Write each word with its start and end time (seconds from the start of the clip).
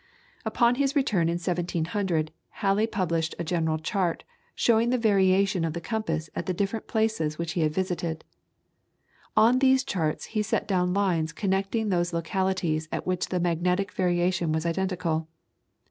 On 0.59 0.73
his 0.73 0.95
return 0.95 1.29
in 1.29 1.35
1700, 1.37 2.31
Halley 2.49 2.87
published 2.87 3.35
a 3.37 3.43
general 3.43 3.77
chart, 3.77 4.23
showing 4.55 4.89
the 4.89 4.97
variation 4.97 5.63
of 5.63 5.73
the 5.73 5.79
compass 5.79 6.27
at 6.35 6.47
the 6.47 6.55
different 6.55 6.87
places 6.87 7.37
which 7.37 7.51
he 7.51 7.61
had 7.61 7.71
visited. 7.71 8.25
On 9.37 9.59
these 9.59 9.83
charts 9.83 10.25
he 10.33 10.41
set 10.41 10.67
down 10.67 10.91
lines 10.91 11.31
connecting 11.31 11.89
those 11.89 12.13
localities 12.13 12.89
at 12.91 13.05
which 13.05 13.27
the 13.27 13.39
magnetic 13.39 13.91
variation 13.91 14.51
was 14.51 14.65
identical. 14.65 15.27